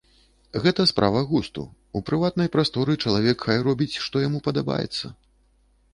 [0.63, 1.65] Гэта справа густу,
[1.99, 5.05] у прыватнай прасторы чалавек хай робіць, што яму падабаецца.